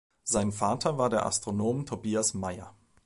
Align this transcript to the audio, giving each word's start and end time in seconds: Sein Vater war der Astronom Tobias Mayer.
Sein 0.23 0.51
Vater 0.51 0.97
war 0.97 1.11
der 1.11 1.27
Astronom 1.27 1.85
Tobias 1.85 2.33
Mayer. 2.33 2.73